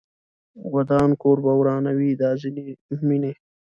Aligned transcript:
ودان 0.73 1.09
کور 1.21 1.37
به 1.45 1.51
ورانوي 1.59 2.11
دا 2.21 2.31
ځینې 2.41 2.63
مینې 3.07 3.33